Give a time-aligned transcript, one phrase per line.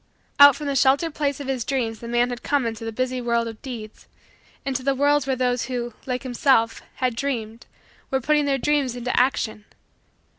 [0.39, 3.21] Out from the sheltered place of his dreams the man had come into the busy
[3.21, 4.07] world of deeds
[4.65, 7.67] into the world where those who, like himself, had dreamed,
[8.09, 9.63] were putting their dreams into action.